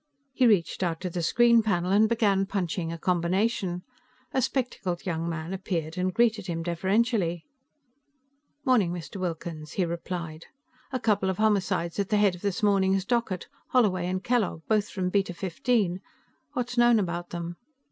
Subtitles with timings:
[0.33, 3.83] He reached out to the screen panel and began punching a combination.
[4.33, 7.45] A spectacled young man appeared and greeted him deferentially.
[8.63, 9.17] "Good morning, Mr.
[9.17, 10.47] Wilkins," he replied.
[10.91, 14.89] "A couple of homicides at the head of this morning's docket Holloway and Kellogg, both
[14.89, 16.01] from Beta Fifteen.
[16.53, 17.57] What is known about them?"